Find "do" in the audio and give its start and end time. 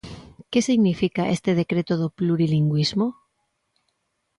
2.01-2.09